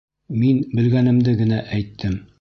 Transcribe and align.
Мин 0.43 0.61
белгәнемде 0.79 1.37
генә 1.43 1.63
әйттем. 1.79 2.23